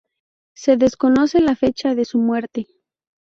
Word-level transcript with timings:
Se 0.55 0.77
desconoce 0.77 1.41
la 1.41 1.55
fecha 1.55 1.93
de 1.93 2.05
su 2.05 2.17
muerte. 2.17 2.65